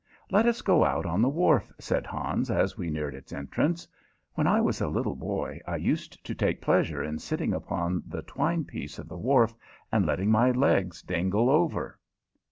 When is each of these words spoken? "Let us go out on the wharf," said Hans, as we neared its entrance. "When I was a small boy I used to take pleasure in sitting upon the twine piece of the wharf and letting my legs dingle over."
"Let 0.31 0.47
us 0.47 0.63
go 0.63 0.83
out 0.83 1.05
on 1.05 1.21
the 1.21 1.29
wharf," 1.29 1.71
said 1.77 2.07
Hans, 2.07 2.49
as 2.49 2.75
we 2.75 2.89
neared 2.89 3.13
its 3.13 3.31
entrance. 3.31 3.87
"When 4.33 4.47
I 4.47 4.59
was 4.59 4.81
a 4.81 4.89
small 4.91 5.13
boy 5.15 5.61
I 5.67 5.75
used 5.75 6.25
to 6.25 6.33
take 6.33 6.59
pleasure 6.59 7.03
in 7.03 7.19
sitting 7.19 7.53
upon 7.53 8.01
the 8.07 8.23
twine 8.23 8.65
piece 8.65 8.97
of 8.97 9.07
the 9.07 9.15
wharf 9.19 9.53
and 9.91 10.03
letting 10.03 10.31
my 10.31 10.49
legs 10.49 11.03
dingle 11.03 11.51
over." 11.51 11.99